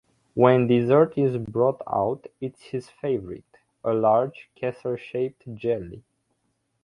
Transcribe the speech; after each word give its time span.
When 0.33 0.65
dessert 0.65 1.15
is 1.15 1.37
brought 1.37 1.79
out, 1.87 2.25
it's 2.41 2.59
his 2.63 2.89
favorite- 2.89 3.59
a 3.83 3.93
large, 3.93 4.49
castle-shaped 4.55 5.53
jelly. 5.53 6.01